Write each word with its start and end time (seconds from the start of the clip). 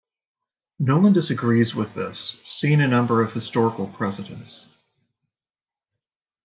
Nolland 0.81 1.13
disagrees 1.13 1.75
with 1.75 1.93
this, 1.93 2.41
seeing 2.43 2.81
a 2.81 2.87
number 2.87 3.21
of 3.21 3.33
historical 3.33 3.85
precedents. 3.87 4.67